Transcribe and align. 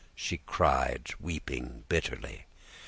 she 0.15 0.39
cried, 0.47 1.09
weeping 1.19 1.83
bitterly. 1.87 2.47